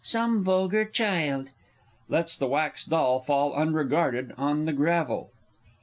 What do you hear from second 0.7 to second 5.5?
child... [_Lets the wax doll fall unregarded on the gravel.